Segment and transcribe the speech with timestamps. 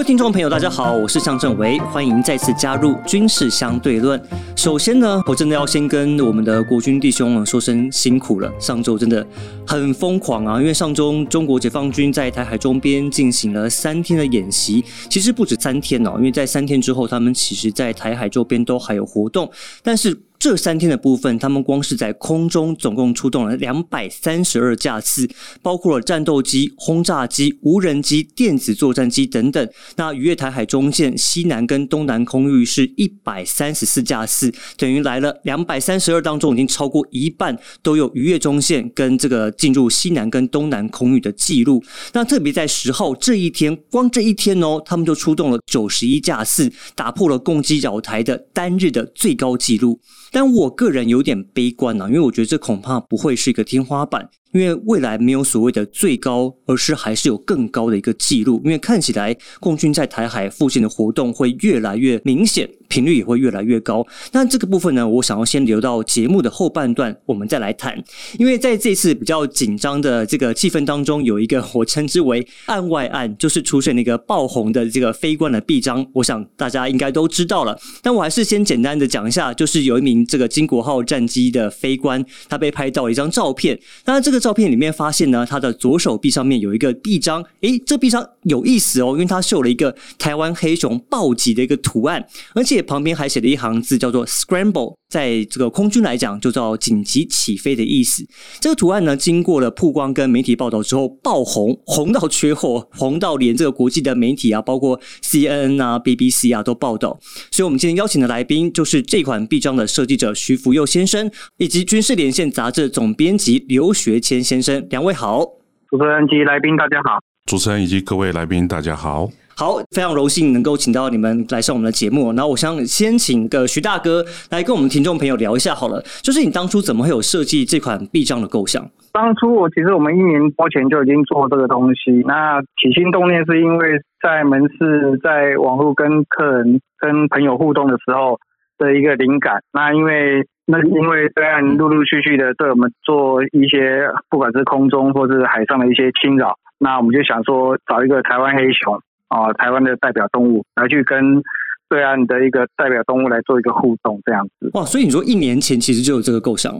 [0.00, 4.18] 各位听众朋友，大家好，我是向正维，欢迎再次加入军事相对论。
[4.56, 8.50] 首先呢，我真的要先跟我们的国军弟兄们说声辛苦了。
[8.58, 9.24] 上周真的
[9.66, 19.50] 很疯狂啊，因为上周中国解放军在台海周边进行了三天的演习，其实不止三天哦，因为在三天之后，他们其实在台海周边都还有活动，
[19.82, 20.18] 但是。
[20.40, 25.28] 这三天的部分，他们光是在空中总共出动了两百三十二架次，
[25.60, 29.68] 包括了战斗机、轰炸机、无人机、电子作战机等等。
[29.96, 41.84] 那逾越台海中线、西南跟东南空域是一百三十四架次，等于来了两百三十二当中，已经超过一半都有逾越中线跟这个进入西南跟东南空域的记录。
[42.14, 50.00] 那特别在十号这一天，光这一天哦，他们就出动了九十一架次，打破了攻击扰台的单日的最高纪录。
[50.30, 54.30] 但我个人有点悲观呢，因为我觉得这恐怕不会是一个天花板。
[54.52, 58.60] 因为未来没有所谓的最高，而是还是有更高的一个记录。
[58.64, 64.04] 因为看起来共军在台海附近的活动会越来越明显，频率也会越来越高。
[64.32, 67.96] 那这个部分呢，我想要先留到节目的后半段，我们再来谈。
[68.38, 76.04] 因为在这次比较紧张的这个气氛当中，有一个我称之为“案外案”，就是出现那个爆红的这个飞官的臂章。
[76.14, 77.78] 我想大家应该都知道了。
[78.02, 83.78] 但我还是先简单的讲一下，就是有一名这个金国号战机的飞官，他被拍到一张照片。
[84.04, 84.39] 那这个。
[84.40, 98.26] 照片里面发现呢，他的左手臂上面有一个臂章，诶，这臂章有意思哦，因为他绣了一个台湾黑熊暴击的一个图案，而且旁边还写了一行字，叫做 “scramble”，在这个空军来讲就叫紧急起飞的意思。
[98.60, 107.18] 这个图案呢，经过了曝光跟媒体报道之后爆红，红到缺货，红到连这个国际的媒体啊，包括 CNN 啊、BBC 啊都报道。
[107.50, 114.40] 所以，我们今天邀请的来宾就是这款臂章的设计者徐福佑先生，以及军事连线杂志总编辑刘学谦。
[114.50, 115.44] 先生，两位好，
[115.88, 122.32] 主持人及来宾大家好，主持人以及各位来宾大家好，好，非常荣幸能够请到你们来上我们的节目。
[122.32, 128.84] 那我想先请个徐大哥来跟我们听众朋友聊一下好了，就是你当初怎么会有设计这款臂章的构想？
[129.12, 133.88] 当初我其实我们一年多前就已经做这个东西，那起心动念是因为
[134.22, 138.38] 在门市在网络跟客人跟朋友互动的时候
[138.80, 140.44] 的一个灵感，那因为。
[140.66, 148.94] 那因为对岸陆陆续续的对我们做一些，不管是空中或是海上的一些侵扰，那我们就想说找一个台湾黑熊
[149.26, 151.42] 啊，台湾的代表动物来去跟
[151.88, 154.70] 对岸的一个代表动物来做一个互动，这样子。
[154.74, 156.72] 哇，所以你说一年前其实就有这个构想？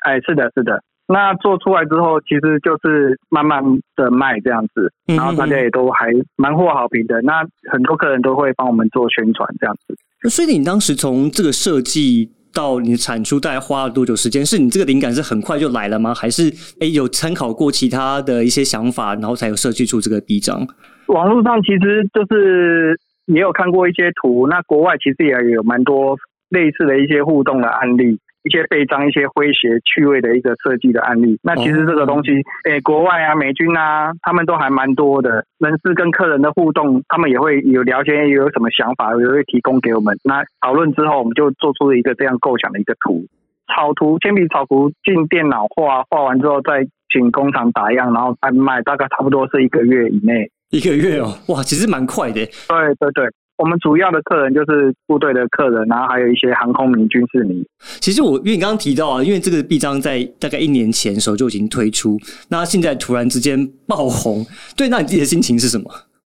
[0.00, 0.82] 哎，是的，是的。
[1.08, 3.62] 那做出来之后，其实就是慢慢
[3.96, 7.20] 的卖这样子，然后大家也都还蛮获好评的。
[7.22, 7.42] 那
[7.72, 9.96] 很多客人都会帮我们做宣传这样子。
[10.28, 12.32] 所以你当时从这个设计。
[12.50, 14.44] 到你的产出大概花了多久时间？
[14.44, 16.12] 是你这个灵感是很快就来了吗？
[16.12, 20.66] 还是哎有参考过其他的一些想法，然后才有设计出这个臂章？
[21.06, 26.16] 网络上其实就是也有看过一些图，那国外其实也有蛮多
[26.48, 28.18] 类似的一些互动的案例。
[28.44, 32.30] 一些背章、一些诙谐趣味的一个设计的案例，那其实这个东西，
[32.64, 35.44] 诶，国外啊，美军啊，他们都还蛮多的。
[35.58, 40.16] 人事跟客人的互动，他们也会有了解，有什么想法，也会提供给我们。
[40.22, 43.26] 那讨论之后，我们就做出了一个这样构想的一个图，
[43.74, 50.50] 草图、铅笔草图进电脑画，画完之后再请工厂打样，然后再卖，大概差不多是一个月以内。
[50.70, 52.44] 一个月哦，哇，其实蛮快的。
[52.68, 53.26] 对对对。
[53.58, 57.62] 我们主要的客人就是部队的客人，然后还有一些航空迷、军事迷。
[58.00, 62.16] 其实我因为你刚刚提到啊，因为这个臂章在大概一年前的时候就已经推出，
[62.48, 65.90] 那现在突然之间爆红，对，那你自己的心情是什么？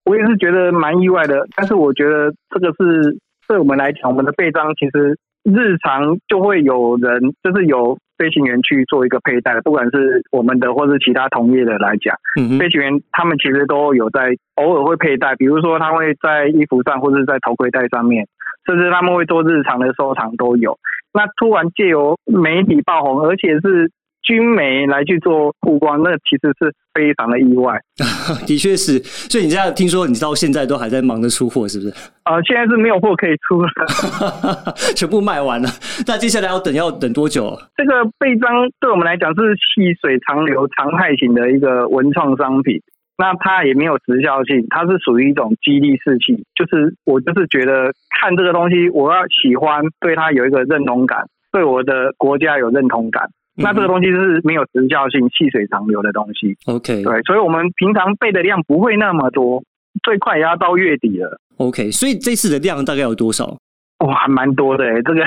[0.05, 3.17] 我也是觉得蛮意外的，但是我觉得这个是
[3.47, 7.97] 对我们来讲，我们的背章其实日常就会有人，就是有。
[8.23, 12.17] 飞行员去做一个佩戴，不管是我们的或是其他同业的来讲，
[12.57, 18.29] 飞行员他们其实都有在偶尔会佩戴，比如说他会在衣服上或者在头盔戴上面，
[18.65, 20.79] 甚至他们会做日常的收藏都有。
[21.13, 23.91] 那突然借由媒体爆红，而且是。
[24.23, 27.81] 军媒来去做曝光，那其实是非常的意外。
[28.47, 31.93] 的确是，所以你这样听说你到现在都还在忙着出货，是不是？
[32.25, 33.69] 呃，现在是没有货可以出了，
[34.95, 35.69] 全部卖完了。
[36.07, 37.59] 那接下来要等要等多久？
[37.77, 38.49] 这个背章
[38.81, 42.81] 对我们来讲是细水长流、常态型的一个文创商品。
[43.19, 46.43] 那它也没有时效性，它是属于一种激励士气。
[46.57, 53.29] 就是我就是觉得看这个东西，我要喜欢，对它有一个认同感，对我的国家有认同感。
[53.55, 56.57] 那这个东西是没有时效性、细水长流的东西。
[56.67, 59.63] OK，对，所以我们平常备的量不会那么多，
[60.03, 61.39] 最快也要到月底了。
[61.59, 63.59] OK，所以这次的量大概有多少？
[64.07, 65.21] 哇，还蛮多的哎，这个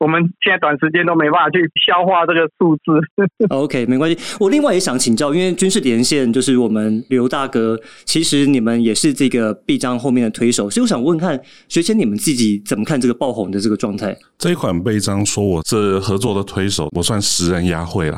[0.00, 3.46] 我们现在短时间都没办法去消化这个数字。
[3.50, 4.18] OK，没关系。
[4.40, 11.38] 我另外也想请教，因为军事连线就是我们刘大哥，其实你们也是这个臂章后面的推手，所以我想问看
[11.68, 14.16] 学姐你们自己怎么看这个爆红的这个状态？
[14.38, 18.16] 这一款臂章，说我这合作的推手，我算十人压会了。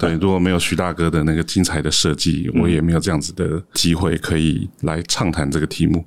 [0.00, 6.04] 对，如果没有徐大哥的那个精彩的设计，我也没有这样子的机会可以来畅谈这个题目。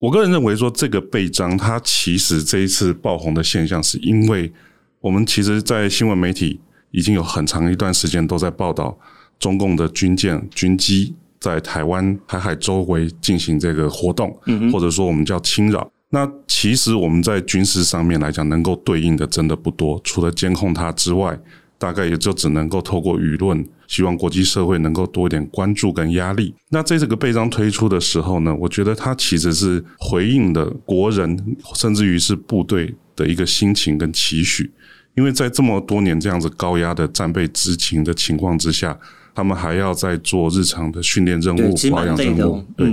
[0.00, 4.52] 我个人认为说，这个背章它其实这一次爆红的现象，是因为
[5.00, 6.60] 我们其实，在新闻媒体
[6.92, 8.96] 已经有很长一段时间都在报道
[9.38, 14.38] 中共的军舰、军机在台湾海海周围进行这个活动，
[14.72, 15.90] 或者说我们叫侵扰。
[16.10, 21.38] 那其实我们在军事上面来讲，能够对应的真的不多，除了监控它之外。
[21.80, 26.54] 大概也就只能够透过舆论，希望国际社会能够多一点关注跟压力。
[26.68, 34.70] 那在这个备章推出的时候呢，我觉得它其实是回应的国人，甚至于是部队的一个心情跟期许。
[35.16, 38.96] 因为在这么多年这样子高压的战备执勤的情况之下，
[39.34, 42.88] 他们还要在做日常的训练任务、保养任务，对。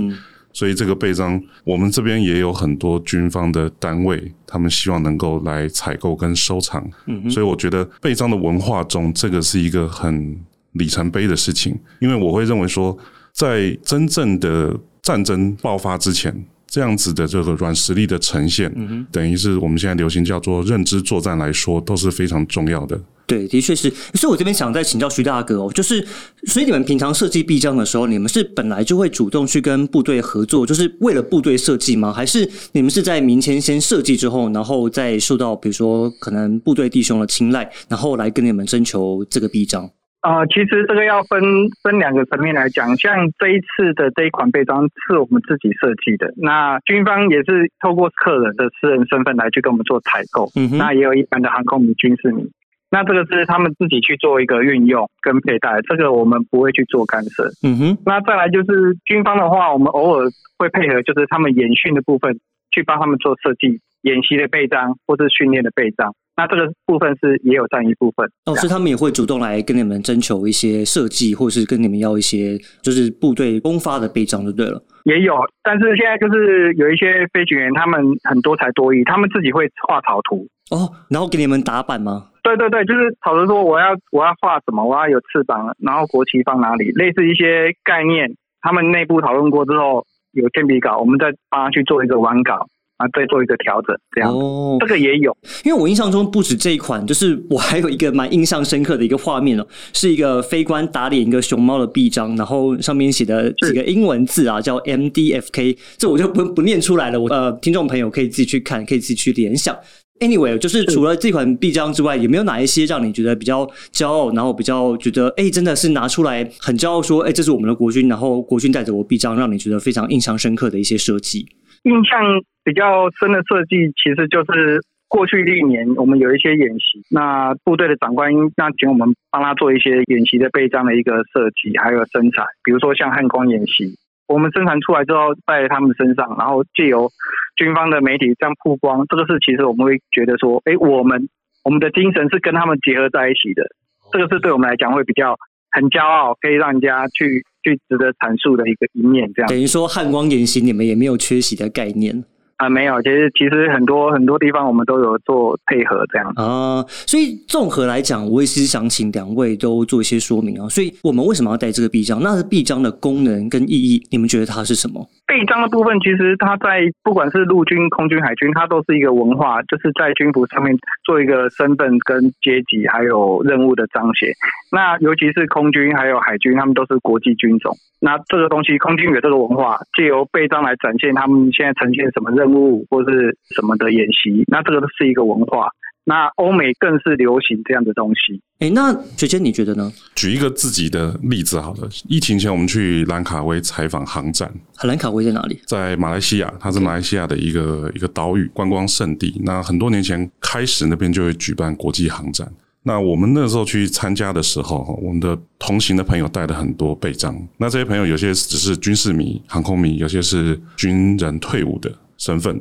[0.52, 6.82] 所以这个备章，我们这边也有很多军方的单位，他们希望能够来采购跟收藏。
[7.04, 10.34] 嗯，所以我觉得备章的文化中，这个是一个很
[10.78, 11.78] 里程碑的事情。
[12.00, 12.96] 因为我会认为说，
[13.32, 23.00] 在真正的战争爆发之前，这样子的这个软实力的呈现，嗯等于是我们现在流行叫做认知作战来说，都是非常重要的。
[23.26, 23.90] 对，的确是。
[24.14, 26.06] 所以我这边想再请教徐大哥哦，就是
[26.46, 32.12] 所以你们平常设计臂章的时候，你们是本来就会主动去跟部队合作，就是为了部队设计吗？
[32.12, 39.90] 还是你们是在民前先设计之后，然后再受到比如说可能部队弟兄的青睐，然后来跟你们征求这个臂章？
[40.26, 41.40] 啊，其实这个要分
[41.84, 52.42] 分两个层面来讲，像这一次的这一款背章是我们自己设计的，那军方也是透过客人的私人身份来去跟我们做采购，嗯哼那也有一般的航空迷、军事迷。
[52.90, 57.44] 那这个是他们自己去做一个运用跟佩戴，这个我们不会去做干涉。
[57.62, 57.98] 嗯哼。
[58.04, 60.26] 那再来就是军方的话，我们偶尔
[60.58, 62.40] 会配合，就是他们演训的部分，
[62.72, 66.14] 去帮他们做设计、演习的备章或是训练的备章。
[66.36, 68.28] 那这个部分是也有占一部分。
[68.44, 74.82] 哦，所以他们也会主动来跟你们征求一些设计，或是跟你们要一些就是部队公发的备章就对了。
[75.04, 80.46] 也有，但是现在就是有一些飞行员，他们很多才多艺，他们自己会画草图。
[80.70, 82.26] 哦，然后给你们打版吗？
[82.42, 92.66] 对对对，就是讨论说我要我要画什么，我要有翅膀，然后国旗放哪里，类似一些概念，他们内部讨论过之后有铅笔稿，我们再帮他去做一个完稿
[92.96, 94.32] 啊，再做一个调整，这样。
[94.32, 109.76] 哦，这个也有，因为我印象中不止这一款，就是我还有一个蛮印象深刻的一个画面哦，是一个飞官打脸一个熊猫的臂章，然后上面写的几个英文字啊，叫 M D F K，这我就不不念出来了，我呃，听众朋友可以自己去看，可以自己去联想。
[110.20, 121.46] Anyway，就是除了这款臂章之外，有没有哪一些让你觉得比较骄傲，然后比较觉得哎，真的是拿出来很骄傲，说哎，这是我们的国军，然后国军带着我臂章，让你觉得非常印象深刻的一些设计？
[121.86, 133.94] 印象比较深的设计，其实就是过去历年我们有一些演习，那部队的长官那请我们帮他做一些演习的背章的一个设计，还有生产，比如说像汉光演习。
[134.26, 137.08] 我们生产出来之后，在他们身上，然后借由
[137.54, 141.28] 军方的媒体这样曝光，这个是其实我们会觉得说，哎，我们
[141.62, 143.62] 我们的精神是跟他们结合在一起的，
[144.10, 145.38] 这个是对我们来讲会比较
[145.76, 149.30] 很骄傲，可以让人家去去值得阐述的一个一面。
[149.34, 152.24] 这样等于说汉光演习，你们也没有缺席的概念。
[152.56, 160.66] 啊，没有，其实其实很多很多地方我们都有做配合这样啊，所以综合来讲，我也是想请两位都做一些说明啊。
[160.68, 162.18] 所以我们为什么要带这个臂章？
[162.22, 165.06] 那是臂章的功能跟意义，你们觉得它是什么？
[165.26, 174.30] 臂章的部分，其实它在不管是陆军、空军、海军，它都是一个文化，就是在军服上面做一个身份跟阶级还有任务的彰显。
[174.72, 177.76] 那尤其是空军还有海军，他们都是国际军种。
[178.00, 184.44] 那这个东西，空军有这个文化，借由背章来展现他们现在呈现什么任务或是什么的演习。
[184.46, 185.68] 那这个都是一个文化。
[186.08, 188.40] 那欧美更是流行这样的东西。
[188.60, 189.92] 哎，那学姐你觉得呢？
[190.14, 191.88] 举一个自己的例子好了。
[192.08, 194.48] 疫情前我们去兰卡威采访航展。
[194.84, 195.60] 兰卡威在哪里？
[195.66, 199.42] 在马来西亚，它是马来西亚的一个一个岛屿观光胜地。
[199.44, 202.48] 那很多年前开始，那边就会举办国际航展。
[202.84, 207.36] 那我们那时候去参加的时候，我们的同行的朋友带了很多备章。
[207.58, 212.60] 那这些朋友有些只是军事迷、航空迷，有些是军人退伍的身份。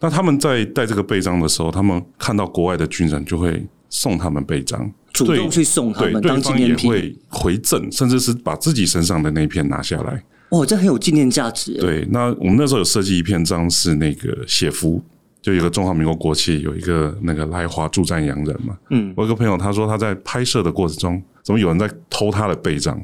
[0.00, 10.22] 那他们在带这个背章的时候，他们看到国外的军人就会送他们背章，主动去送他们当纪念品，会回赠，甚至是把自己身上的那一片拿下来。
[10.50, 11.74] 哦，这很有纪念价值。
[11.78, 15.02] 对，那我们那时候有设计一片章是那个写夫。
[15.42, 18.76] 就有个中华民国国旗，有一个那个来华助战洋人嘛。
[18.90, 23.00] 嗯，我有个朋友他说他在拍摄的过程中，怎么有人在偷他的背章？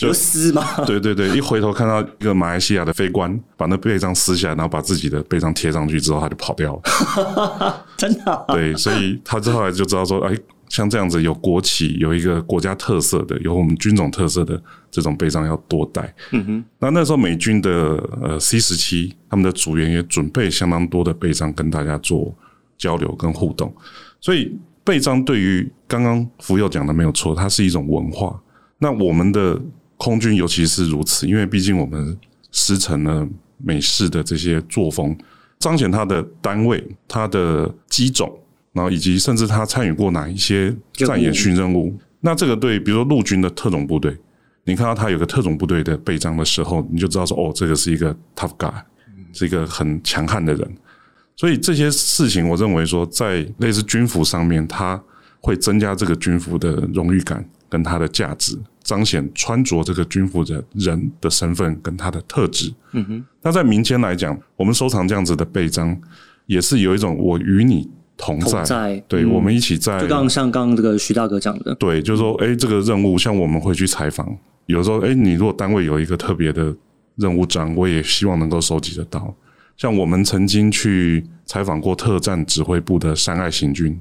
[0.00, 0.84] 有撕吗？
[0.84, 7.86] 对对对，一回头看到一个马来西亚的飞官把那背章撕下来，然后把自己的背章贴上去之后，他就跑掉了。
[7.96, 10.36] 真的啊、对，所以他之后来就知道说，哎，
[10.68, 14.60] 像这样子有国旗、有一个国家特色的、有我们军种特色的
[14.90, 16.14] 这种背章要多带。
[16.32, 17.70] 嗯哼，那那时候美军的
[18.22, 22.34] 呃 C 十七他们的组员也准备相当多的背章跟大家做
[22.76, 23.74] 交流跟互动，
[24.20, 28.38] 所以背章对于刚刚福佑讲的没有错，它是一种文化。
[28.80, 29.60] 那我们的
[29.96, 32.18] 空军尤其是如此，因为毕竟我们
[32.50, 35.16] 师承了美式的这些作风，
[35.58, 38.36] 彰显它的单位、它的机种，
[38.72, 41.94] 然后以及甚至他参与过哪一些战演训任务。
[42.20, 44.16] 那这个对，比如说陆军的特种部队，
[44.64, 48.72] 你看到他有个特种部队的背章的时候，你就知道说，哦，这个是一个 tough guy，
[49.32, 50.76] 是一个很强悍的人。
[51.36, 55.02] 所以这些事情，我认为说，在类似军服上面，它
[55.40, 62.74] 会增加这个军服的荣誉感跟它的价值，彰显穿着这个军服的人的身份跟他的特质。
[62.92, 65.96] 嗯哼，那在民间来讲，我们收藏这样子的背章，
[66.46, 69.04] 也是有一种我与你同在，同在。
[69.06, 69.30] 对、嗯。
[69.30, 74.36] 我们一起在就刚刚像刚刚这个徐大哥讲的，对，就是说，哎，这个任务像我们会去采访，
[74.66, 76.74] 有时候，哎，你如果单位有一个特别的
[77.14, 79.32] 任务章，我也希望能够收集得到。
[79.76, 83.98] 像我们曾经去采访过特战指挥部的山爱行军，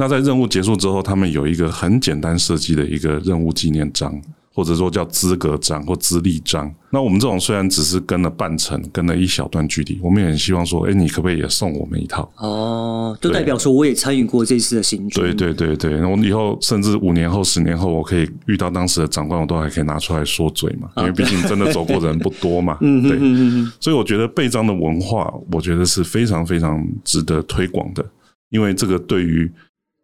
[0.00, 4.18] 那在任务结束之后，他们有一个很简单设计的一个任务纪念章，
[4.54, 6.74] 或者说叫资格章或资历章。
[6.90, 12.26] 那我们这种虽然只是跟了半程，跟了一小段距离，我们也很希望说，哎，你可不可以也送我们一套？
[12.38, 22.78] 哦，就代表说我也参与过这次的行军，对对对对，然后以后甚至五年后、十年后，我可以遇到当时的长官，我都还可以拿出来说嘴嘛，因为毕竟真的走过的人不多嘛。
[22.80, 28.02] 嗯对，所以我觉得背章的文化，我觉得是非常非常值得推广的，
[28.48, 29.52] 因为这个对于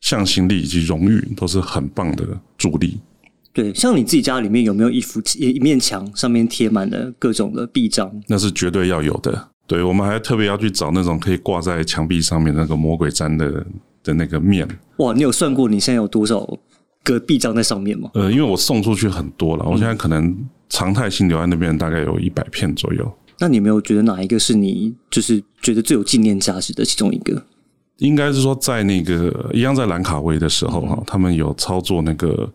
[0.06, 2.24] 向心力以及荣誉都是很棒的
[2.56, 2.96] 助力。
[3.52, 8.08] 对，像你自己家里面有没有一幅一面墙上面贴满了各种的臂章？
[8.28, 9.48] 那是绝对要有的。
[9.66, 13.66] 对，我们还特别要去找那种可以挂在墙壁上面那个魔鬼毡的
[14.04, 14.68] 的那个面。
[14.98, 16.56] 哇，你有算过你现在有多少
[17.02, 18.08] 个臂章在上面吗？
[18.14, 20.36] 呃，因为我送出去很多了，我现在可能
[20.68, 23.12] 常态性留在那边大概有一百片左右。
[23.40, 27.44] 那你有没有觉得哪一个是你就是觉得最有纪念价值的其中一个？
[27.98, 32.50] 应该是说，在那个一样在兰卡威的时候哈，他们有操作那个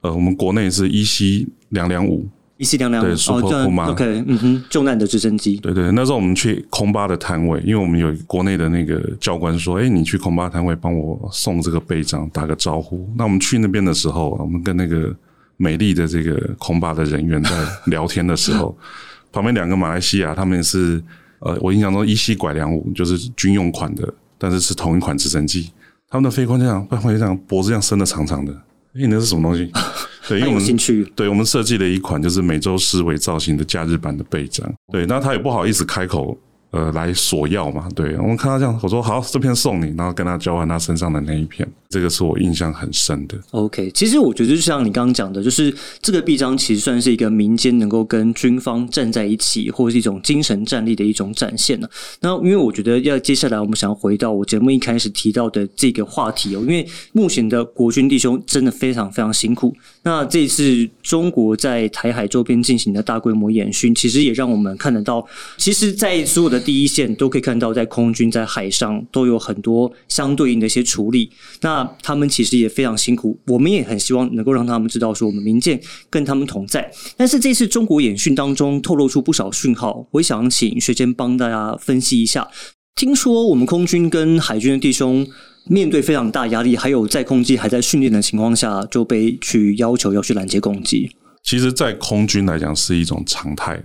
[0.00, 2.26] 呃，我们国内是一 C 两两五，
[2.56, 13.06] 一七两两对哦，Super 这样 Puma OK，嗯哼，救难的直升机，对对，那时候我们去空巴的摊位，因为我们有国内的那个教官说，哎，你去空巴摊位帮我送这个背章，打个招呼。
[13.16, 15.14] 那我们去那边的时候，我们跟那个
[15.58, 17.50] 美丽的这个空巴的人员在
[17.86, 18.74] 聊天的时候，
[19.30, 21.02] 旁边两个马来西亚，他们是
[21.40, 25.70] 呃，我印象中一西拐两五就是军用款的，但是是同一款直升机，
[26.08, 28.52] 他们的飞官这样，飞官这样脖子这样伸的长长的，
[28.94, 29.70] 哎，那是什么东西？
[30.28, 30.66] 对，因为我们。
[31.14, 34.68] 对，我们设计了一款就是美洲狮尾造型的假日版的背章。
[34.92, 36.36] 对，那他也不好意思开口，
[36.72, 37.88] 呃，来索要嘛。
[37.94, 43.36] 对，我们看他这样，我说好，这片送你，然后跟他交换他身上的那一片，这个是我印象很深的。
[43.52, 51.88] OK，其实我觉得就像你刚刚讲的，就是这个臂章其实算是一个民间能够跟军方站在一起，或是一种精神战力的一种展现呢。
[52.20, 59.74] 那因为我觉得要接下来我们想要回到我节目一开始提到的这个话题哦，因为目前的国军弟兄真的非常非常辛苦。
[60.02, 65.26] 那这次中国在台海周边进行的大规模演训，其实也让我们看得到，
[65.56, 71.30] 其实，在所有的第一线都可以看到，在空军、在海上都有很多相对应的一些处理。
[71.60, 76.90] 那他们其实也非常辛苦，我们也很希望能够让他们知道，说我们民舰跟他们同在。
[77.16, 82.48] 但是这次中国演训当中透露出不少讯号，我想请学坚帮大家分析一下。
[82.94, 85.26] 听说我们空军跟海军的弟兄
[85.66, 91.10] 面对非常大压力，还有在空机还在训练的情况下，就被去要求要去拦截攻击。
[91.42, 93.80] 其实，在空军来讲是一种常态，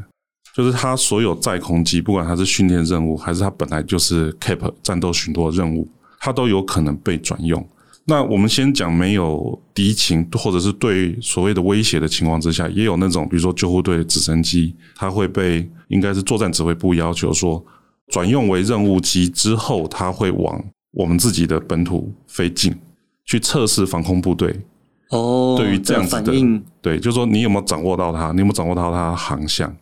[0.55, 5.87] 就是他所有在空机，不管他是训练任务，还是他本来就是 CAP 战斗巡逻任务，
[6.19, 7.63] 他都有可能被转用。
[8.05, 17.63] 那我们先讲没有敌情或者是对所谓的威胁的情况之下，也有那种比如说救护队直升机，它会被应该是作战指挥部要求说
[18.07, 22.75] 转用为任务机之后，它会往我们自己的本土飞进
[23.25, 24.59] 去测试防空部队
[25.09, 26.33] 哦，对于这样子的，
[26.81, 29.73] 对，就是说你有没有掌握到它，你有没有掌握到它的航向？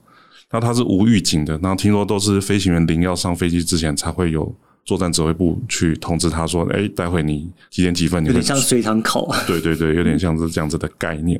[0.51, 4.53] 那它是无预警的，然后听说都是飞行员临要上飞机之前才会有
[4.89, 9.29] 作战指挥部去通知他说，哎，待会你几点几分你会有点像随堂考。
[9.45, 11.39] 对 对对，有点像是这样子的概念。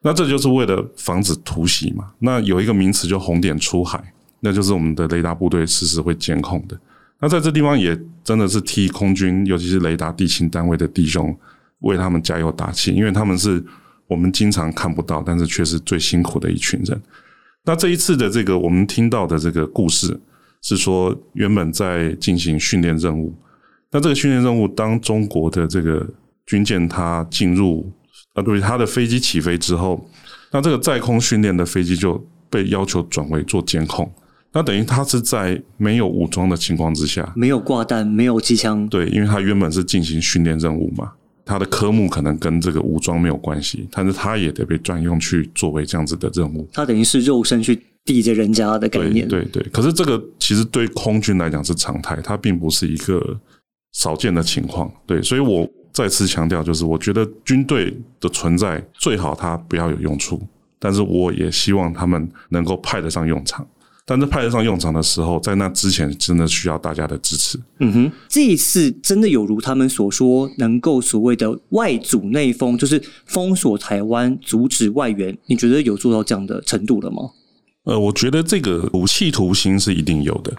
[0.00, 2.12] 那这就是为了防止突袭嘛。
[2.20, 4.00] 那有一个名词叫红点出海，
[4.38, 6.78] 那就是我们的雷达部队实时会监控的。
[7.18, 11.36] 那在这地方也真的是替空军，尤其是雷达地勤单位的弟兄
[11.80, 13.60] 为他们加油打气，因为他们是
[14.06, 17.02] 我们经常看不到，但是却是最辛苦的一群人。
[17.64, 20.20] 那这一次的这个我们听到的这个故事
[20.64, 23.34] 是说，原本在进行训练任务，
[23.90, 26.08] 那这个训练任务当中国的这个
[26.46, 27.92] 军舰它进入
[28.32, 30.08] 啊，对，它的飞机起飞之后，
[30.50, 34.10] 那这个在空训练的飞机就被要求转为做监控。
[34.54, 41.12] 那等于它是在没有武装的情况之下，没有挂弹，没有机枪，对，因为它原本是进行训练任务嘛，
[41.44, 46.66] 它的科目可能跟这个武装没有关系，但是它也得被专用去作为这样子的任务。
[46.72, 49.62] 它等于是肉身去抵着人家的概念，对对。
[49.72, 53.38] 可是这个其实对空军来讲是常态，它并不是一个
[53.92, 54.92] 少见的情况。
[55.06, 60.42] 对，所以我再次强调，就是我觉得军队的存在最好它不要有用处，
[60.78, 63.66] 但是我也希望他们能够派得上用场。
[64.06, 67.58] 但是派得上用场的时候，在那之前真的需要大家的支持。
[67.78, 75.34] 嗯哼，这一次真的有如他们所说，能够所谓的外阻内封，就是封锁台湾，阻止外援。
[75.46, 77.30] 你觉得有做到这样的程度了吗？
[77.84, 80.52] 呃，我觉得这个武器图形是一定有的，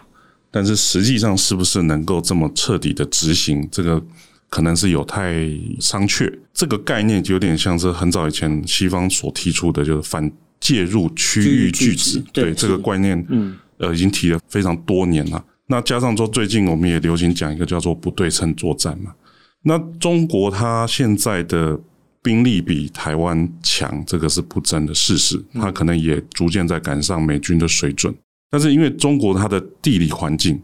[0.49, 4.01] 但是实际上是不是能够这么彻底的执行，这个
[4.49, 5.35] 可能是有待
[5.79, 6.31] 商榷。
[6.53, 10.31] 这个概念就有点像是很早以前西方所提出的，就是反。
[10.57, 15.45] 介入区域拒止，对这个观念，嗯，呃，已经提了非常多年了。
[15.67, 19.13] 那加上说，最近我们也流行讲一个叫做不对称作战嘛。
[19.61, 21.79] 那中国它现在的
[22.25, 25.39] 兵力比台湾强，这个是不争的事实。
[25.53, 28.11] 它可能也逐渐在赶上美军的水准。
[28.49, 30.59] 但是因为中国它的地理环境，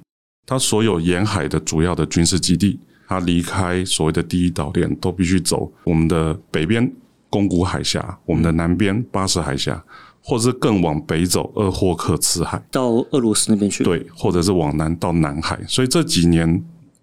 [0.48, 6.91] 它所有沿海的主要的军事基地，它离开所谓的第一岛链，都必须走我们的北边。
[7.30, 9.82] 宫古海峡，我们的南边巴士海峡，
[10.22, 15.58] 或者是更往北走，鄂霍克茨海到俄罗斯那边去，对，或者是往南到南海。
[15.65, 16.62] 所以这几年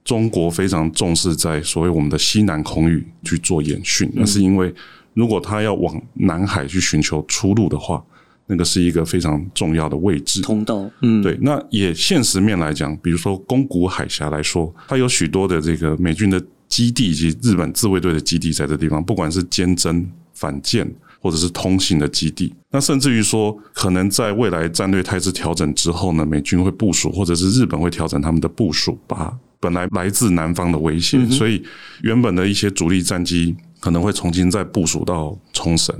[0.08, 4.74] 中国非常重视在所谓我们的西南空域去做演训，那是因为
[5.12, 8.02] 如果他要往南海去寻求出路的话，
[8.46, 10.90] 那个是一个非常重要的位置通道。
[11.02, 11.36] 嗯，对。
[11.42, 16.42] 那也现实面来讲，比如说宫古海峡来说，它有许多的这个美军的。
[16.68, 20.86] 基地以及日本自卫队的基地在这地方，不管是坚贞、反舰
[21.18, 31.62] 或者是通信的基地，那甚至于说，可能在未来战略态势调整之后呢，美军会部署，或者是日本会调整他们的部署，把本来来自南方的威胁，所以
[32.02, 35.94] 原本的一些主力战机可能会重新再部署到冲绳。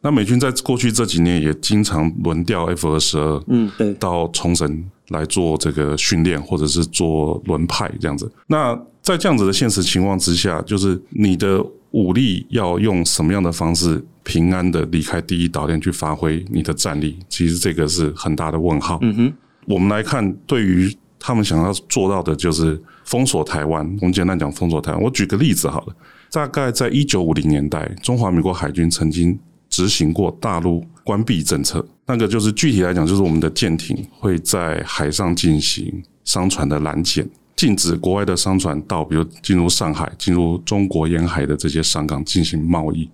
[0.00, 8.30] 那美军在过去这几年也经常轮调 F 二十二，嗯，对，到冲绳来做这个训练，或者是做轮派这样子。
[8.46, 18.98] 那在这样子的现实情况之下，就是你的武力要用什么样的方式平安的离开第一岛链去发挥你的战力，其实这个是很大的问号。
[19.00, 19.32] 嗯哼，
[19.66, 20.94] 我们来看，对于
[21.26, 23.82] 他们想要做到的，就是封锁台湾。
[24.02, 25.00] 我们简单讲封锁台湾。
[25.00, 25.96] 我举个例子好了，
[26.30, 29.38] 大概在一九五零年代，中华民国海军曾经
[29.70, 31.82] 执行过大陆关闭政策。
[32.04, 37.26] 那个就是具体来讲，就是我们的舰艇会在海上进行商船的拦截。
[37.56, 43.08] 禁止国外的商船到，比如进入上海、进入中国沿海的这些商港进行贸易。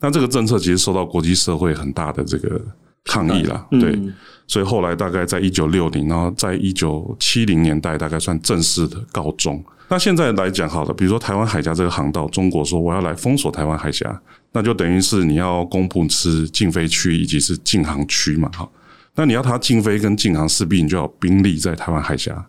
[0.00, 2.60] 那这个政策其实受到国际社会很大的这个
[3.04, 3.98] 抗议了，对。
[4.46, 9.64] 所以后来大概在一九六零，然后在一九七零年代，大概算正式的告终。
[9.88, 14.20] 那现在来讲，好了，比如说台湾海峡这个航道，中国说我要来封锁台湾海峡，
[14.52, 18.68] 那就等于是你要公布是禁飞区以及是禁航区嘛，哈。
[19.14, 22.46] 那你要它禁飞跟禁航，势必你就要兵力在台湾海峡。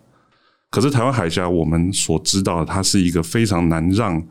[0.70, 4.22] 可是台湾海峡，我们所知道的，它是一个非常难让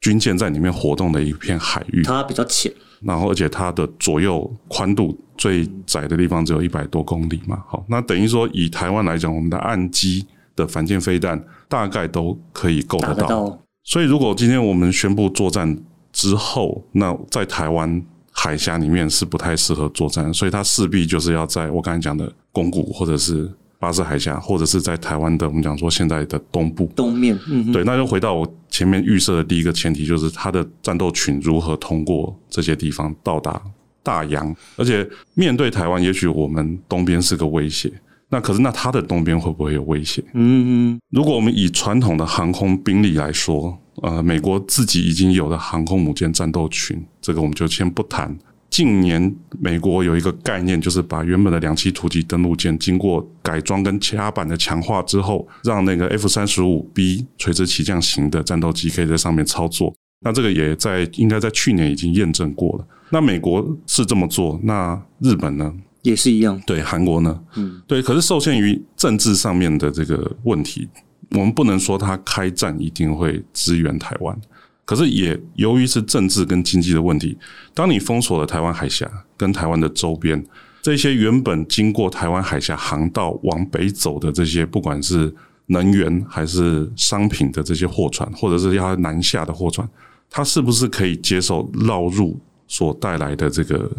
[0.00, 2.02] 军舰在里面活动的一片海域。
[2.02, 7.62] 它比较浅，然后而且它的左右宽度最窄的地方只有一百多公里嘛。
[7.66, 13.58] 好，那等于说以台湾来讲，我们的岸基的反舰飞弹大概都可以够得到。
[13.84, 15.76] 所以如果今天我们宣布作战
[16.12, 23.50] 之后，那在台湾海峡里面是不太适合作战，所以它势必就是要在我刚才讲的宫古或者是。
[23.80, 28.44] 巴士海峡，或者是在台湾的，我们讲说现在的东部东面，嗯，对，那就回到我
[28.78, 33.60] 前面预设的第一个前提，就是他的战斗群如何通过这些地方到达
[34.04, 37.90] 大洋，而且面对台湾，也许我们东边是个威胁，
[38.28, 40.22] 那可是那它的东边会不会有威胁？
[40.34, 48.32] 嗯嗯，如果我们以传统的航空兵力来说，呃，美国自己已经有的航空母舰战斗群，这个我们就先不谈。
[48.70, 59.94] 近年，美国有一个概念，就是把原本的两栖突击登陆舰经过改装跟其他版的强化之后，让那个 F 三十五 B 垂直起降型的战斗机可以在上面操作。
[60.20, 62.86] 那这个也在应该在去年已经验证过了。
[63.10, 65.72] 那美国是这么做，那日本呢？
[66.02, 66.60] 也是一样。
[66.66, 67.40] 对，韩国呢？
[67.56, 68.02] 嗯，对。
[68.02, 70.88] 可是受限于政治上面的这个问题，
[71.30, 74.38] 我们不能说他开战一定会支援台湾，
[74.88, 77.36] 可是也由于是政治跟经济的问题，
[77.74, 80.42] 当你封锁了台湾海峡跟台湾的周边，
[80.80, 85.30] 这些原本经过台湾海峡航道往北走的这些，不管是
[85.66, 89.86] 能源还是商品的这些货船，或者是要南下的货船，
[90.30, 93.94] 它是不是可以接受绕入所带来的这个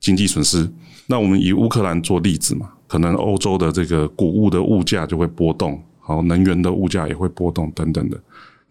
[0.00, 0.68] 经济损失？
[1.06, 5.80] 那我们以乌克兰做例子嘛，可能欧洲的这个谷物的物价就会波动。
[6.00, 8.20] 好，能源的物价也会波动等等的。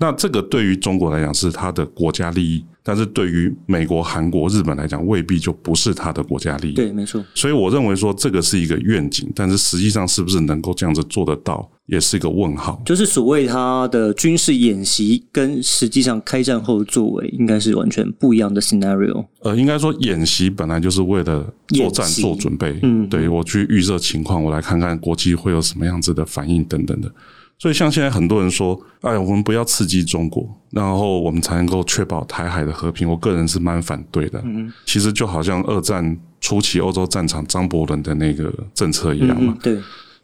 [0.02, 6.74] 那这个对于中国来讲是它的国家利益，但是对于美国、韩国、日本来讲，未必就不是它的国家利益。
[6.74, 7.24] 对，没错。
[7.36, 12.82] 所以我认为说这个是一个愿景，但是实际上是不是能够这样子做得到，也是一个问号。
[12.84, 19.24] 就是所谓它的军事演习跟实际上开战后的作为，应该是完全不一样的 scenario。
[19.42, 22.80] 呃，应该说演习本来就是为了作战做准备。
[22.82, 27.12] 嗯，对我去预测情况，我来看看国际会有什么样子的反应等等的。
[27.62, 34.42] 所以，像现在很多人说：“哎，我们不要刺激中国，然后我们才能够确保台海的和平。”我个人是蛮反对的。
[34.44, 39.56] 嗯，其实就好像二战初期欧洲战场张伯伦的那个政策一样嘛。
[39.62, 39.78] 对，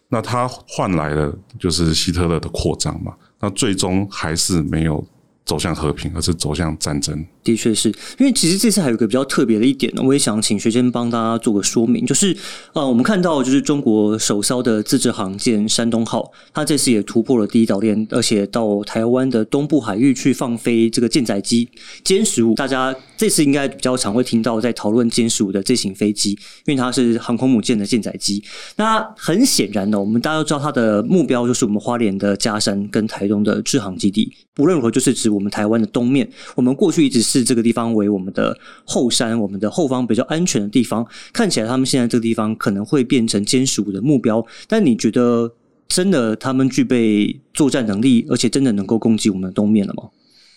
[0.10, 3.14] 那他换来了就是希特勒的扩张嘛。
[3.40, 5.06] 那最终还是没有。
[5.46, 7.26] 走向和平，而是走向战争。
[7.48, 7.88] 的确是
[8.20, 12.36] 因为其实这次还有个比较特别的一点呢，我也想请学先帮大家做个说明，就是
[12.74, 21.70] 呃，我们看到就是中国首艘的自制航舰山东号，它这次也突破了第一岛链，而且到台湾的东部海域去放飞这个舰载机
[22.04, 22.54] 歼十五。
[22.56, 26.32] 大家这次应该比较常会听到在讨论歼十五的这型飞机，
[26.66, 28.44] 因为它是航空母舰的舰载机。
[28.76, 35.28] 那很显然呢，我们大家都知道它的目标就是我们花莲的嘉山跟台东的制航基地，无论如何就是指。
[35.38, 41.06] 我们台湾的东面，我们过去一直是视这个地方为我们的后山，我们的后方比较安全的地方。
[41.32, 45.52] 看起来他们现在这个地方可能会变成歼十五的目标，但你觉得
[45.88, 50.04] 真的他们具备作战能力，而且真的能够攻击我们的东面了吗？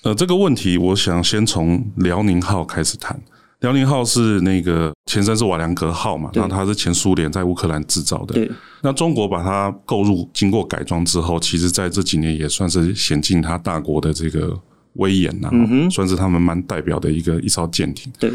[0.02, 3.20] 呃，这个问题我想先从辽宁号开始谈。
[3.60, 8.32] 辽宁号是那个前身是瓦良格号嘛，然后它是前苏联在乌克兰制造的。
[8.32, 14.58] 对，那中国把它购入，经过改装之后，其实在这几年也算是显进它大国的这个
[14.94, 15.50] 威严呐，
[15.90, 18.12] 算是他们蛮代表的一个一艘舰艇。
[18.18, 18.30] 对，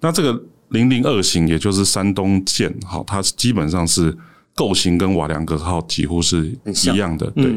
[0.00, 4.16] 那这个零零二型，也就是山东舰，好，它基本上是
[4.54, 7.30] 构型跟瓦良格号几乎是一样的。
[7.32, 7.54] 对，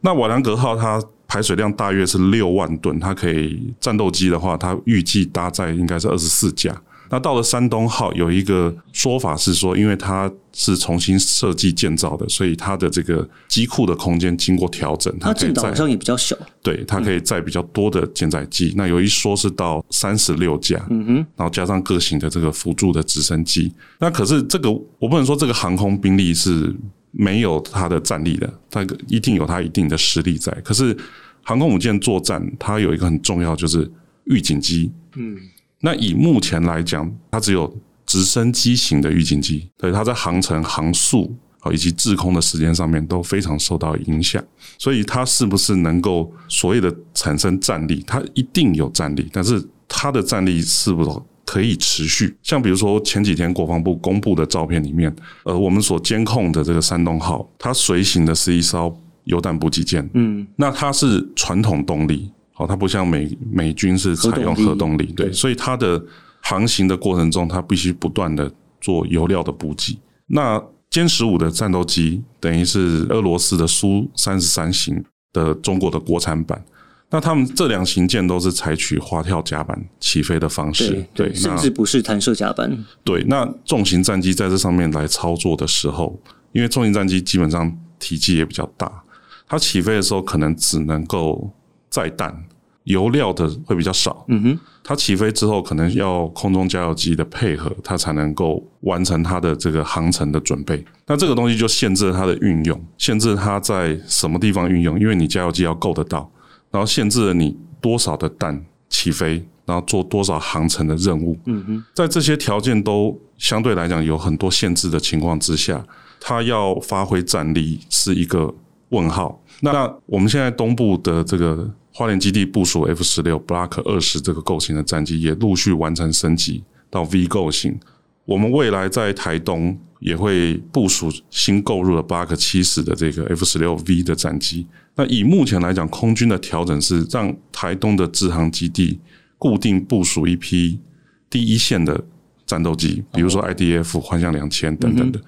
[0.00, 1.02] 那瓦良格号它。
[1.28, 6.78] 排水量大约是六万吨，它可以战斗机的话，它预计搭载应该是二十四架。
[7.12, 16.34] 那到了山东号，有一个说法是说，因为它是重新设计建造的，所以它的这个机库的空间经过调整，它舰岛好像也比较小。
[16.62, 18.72] 对，它可以载比较多的舰载机。
[18.78, 23.70] 那有一说是到三十六架，嗯哼，然后加上各型的这个辅助的直升机。
[23.98, 26.74] 那可是这个，我不能说这个航空兵力是
[27.10, 30.50] 没有它的战力的，它一定有它一定的实力在。
[30.64, 30.96] 可是
[31.42, 33.90] 航空母舰作战，它有一个很重要，就是
[34.24, 34.90] 预警机。
[35.14, 35.36] 嗯，
[35.82, 37.70] 那以目前来讲，它只有
[38.06, 41.30] 直升机型的预警机，对它在航程、航速
[41.72, 44.42] 以及滞空的时间上面都非常受到影响。
[44.78, 48.02] 所以它是不是能够所谓的产生战力？
[48.06, 51.10] 它一定有战力，但是它的战力是不是
[51.44, 52.34] 可以持续？
[52.42, 55.14] 像比如说前几天国防部公布的照片里面，
[55.44, 58.96] 呃，我们所监控的这个山东号，它随行的是一艘。
[59.26, 62.28] 油弹补给舰，嗯，那它是传统动力，
[62.62, 66.00] 好，它不像美美军是采用核动力，对，所以它的
[66.40, 69.98] 航行的过程中，它必须不断的做油料的补给。
[70.28, 76.64] 那歼十五的战斗机等于是俄罗斯的苏三十三型的中国的国产版，
[77.10, 82.84] 那他们这两型舰都是采取滑跳甲板起飞的方式，对，甚至不是弹射甲板。
[83.02, 86.16] 对，那重型战机在这上面来操作的时候，
[86.52, 89.02] 因为重型战机基本上体积也比较大。
[89.48, 91.50] 它起飞的时候可能只能够
[91.90, 92.42] 载弹，
[92.84, 94.24] 油料的会比较少。
[94.28, 100.84] 嗯哼，它起飞之后可能要空中加油机的配合，它才能够完成它的这个航程的准备。
[101.06, 106.30] 那这个东西就限制了它的运用，限制它在什么地方运用，因为你加油机要够得到，
[106.70, 111.38] 然后限制了你多少的弹起飞，然后做多少航程的任务。
[111.44, 115.84] 嗯哼，在这些条件都相对来讲有很多限制的情况之下，
[116.20, 118.52] 它要发挥战力是一个
[118.88, 119.40] 问号。
[119.60, 127.78] 那我们现在东部的这个花莲基地部署 F 十六 Block 二十这个构型的战机也陆续完成升级到 V 构型。
[128.24, 134.66] 我们未来在台东也会部署新购入的 Block 七十的这个 F 十六 V 的战机。
[134.94, 138.98] 那以目前来讲，空军的调整是让台东的制航基地
[139.36, 140.80] 固定部署一批
[141.28, 142.02] 第一线的
[142.46, 145.20] 战斗机，比如说 IDF 幻象两千等等的，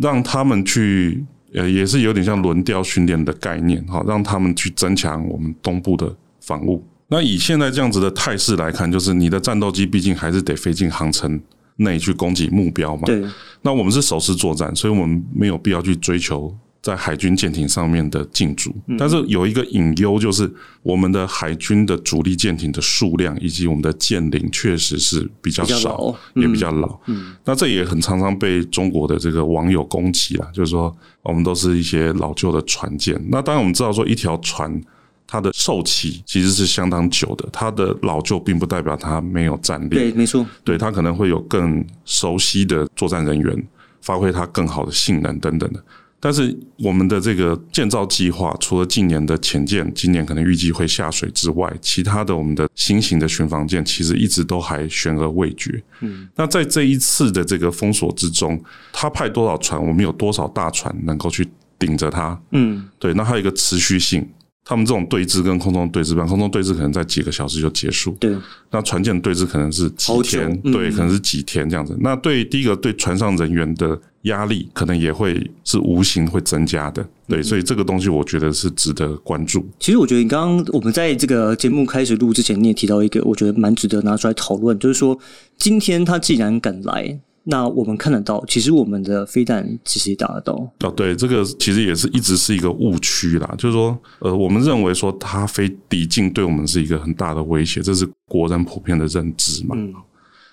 [0.00, 1.24] 让他们去。
[1.54, 6.84] 呃，也是有点像轮调训练的概念，哈，让他们去增强我们东部的防务。
[7.08, 11.40] 那以现在这样子的态势来看，就是你的战斗机毕竟还是得飞进航程
[11.76, 13.02] 内去攻击目标嘛。
[13.06, 13.24] 对。
[13.62, 16.56] 那我们是守势作战，所以我们没有必要去追求。
[16.82, 20.50] 在海军舰艇上面的进驻，但是有一个隐忧，就是
[20.82, 26.98] 我们的海军的主力舰艇的数量以及我们的舰龄确实是比较少，也比较老。
[27.44, 33.22] 那这也很常常被中国的这个网友攻击了，就是说我们都是一些老旧的船舰。
[33.28, 34.80] 那当然我们知道说，一条船
[35.26, 39.88] 它的寿期其实是相当久的，它的老旧并不代表它没有战力。
[39.90, 43.66] 对，没错，对它可能会有更熟悉的作战人员，
[44.00, 45.84] 发挥它更好的性能等等的。
[46.22, 55.82] 但是我们的这个建造计划，除了近年的潜舰，今年可能预计会下水之外，其他的我们的新型的巡防舰，其实一直都还悬而未决。
[56.00, 62.38] 嗯，那在这一次的这个封锁之中，他派多少船，我们有多少大船能够去顶着它？
[62.50, 64.28] 嗯，对，那还有一个持续性。
[64.70, 68.12] 他们这种对峙跟空中对峙，比空中对峙可能在几个小时就结束。
[68.20, 68.36] 对，
[68.70, 71.98] 那船舰对峙可能是几天，对，可能是几天这样子。
[72.00, 77.04] 那对第一个对船上人员的压力，可能也会是无形会增加的。
[77.26, 79.68] 对，所以这个东西我觉得是值得关注。
[79.80, 85.18] 其实我觉得你刚刚我们在这个节目开始录之前，你也提到一个，我觉得蛮值得拿出来讨论，就是说
[85.58, 87.18] 今天他既然敢来。
[87.44, 90.52] 那我们看得到，其实我们的飞弹其实也打得到。
[90.80, 93.54] 哦，对，这个其实也是一直是一个误区啦。
[93.56, 99.74] 就是说，呃，我们认为说它飞抵近对我们是一个很大的威胁，这是国人普遍的认知嘛。
[99.78, 99.92] 嗯。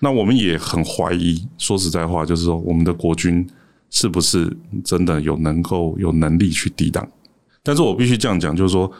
[0.00, 3.46] 那我们也很怀疑，说实在话，就是说我们的国军
[3.90, 4.50] 是不是
[4.82, 7.06] 真的有能够有能力去抵挡？
[7.62, 8.90] 但是我必须这样讲，就是说，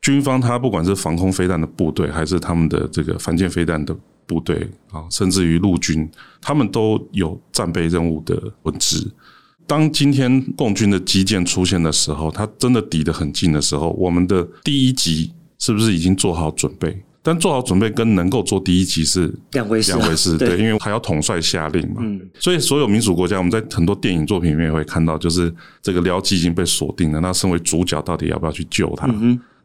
[0.00, 3.94] 军方他不管是防空飞弹的部队，还是他们的这个反舰飞弹的。
[4.28, 6.08] 部队啊，甚至于陆军，
[6.40, 9.04] 他们都有战备任务的本质。
[9.66, 17.02] 当今天共军的基建出现的时候，它真的抵得很近的时候，我们的第一级是不是已经做好准备？
[17.20, 20.38] 但做好准备跟能够做第一级是两回事，两回事。
[20.38, 21.96] 对，因为还要统帅下令嘛。
[22.00, 29.06] 嗯，所以所有民主国家，我们在很多电影作品里面也会看到，就是这个僚机已经被锁定了，那身为主角到底要不要去救他？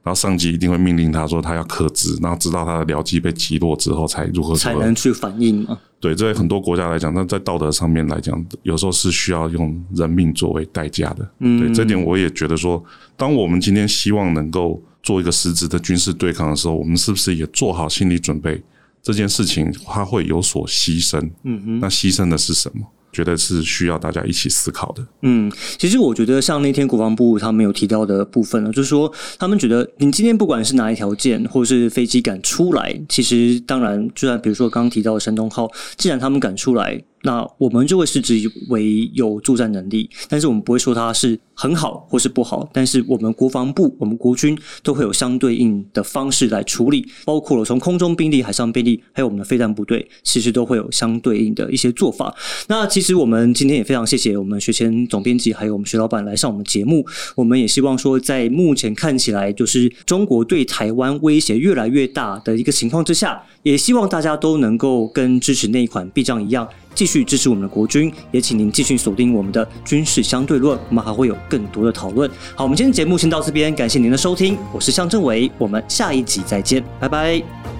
[0.03, 5.79] 然后上级一定会命令他说他要克制，然后直到他的僚机被击落之后才如何才能去反应嘛？
[6.01, 11.31] 对，在很多国家来讲，那在道德上面来讲，有时候是需要用人命作为代价的。
[11.39, 12.83] 嗯，对，这点我也觉得说，
[13.15, 18.61] 当我们今天希望能够做一个实质的军事对抗的时候，我们是不是也做好心理准备？
[19.01, 21.19] 这件事情它会有所牺牲。
[21.43, 22.85] 嗯哼，那牺牲的是什么？
[23.13, 25.05] 觉得是需要大家一起思考的。
[25.21, 37.01] 嗯，其实我觉得像那天国防部他们有提到的部分呢，就是说他们觉得你今天不管是哪一条舰或是飞机敢出来，其实当然，就算比如说刚提到的山东号，既然他们敢出来。
[37.23, 38.35] 那我们就会视之
[38.69, 42.69] 为有作战能力，但是我们不会说它是很好或是不好。
[42.73, 52.35] 但是我们国防部、我们国军都会有相对应的方式来处理，包括了从空中兵力、海上兵力，还有我们的飞弹部队，其实都会有相对应的一些做法。
[52.67, 57.05] 那其实我们今天也非常谢谢我们学前总编辑还有我们徐老板来上我们节目。
[57.35, 66.67] 我们也希望说，在目前看起来就是中国对台湾威胁越来越大的一个情况之下，也希望大家都能够跟支持那一款避障一样。
[66.95, 72.29] 继续支持我们的国军，也请您继续锁定我们的军事相对论，我们还会有更多的讨论。
[72.55, 77.72] 好，我们今天节目先到这边，感谢您的收听，我是向政委，我们下一集再见，拜拜。